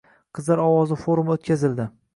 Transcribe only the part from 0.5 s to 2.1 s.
ovozi forumi o‘tkazildi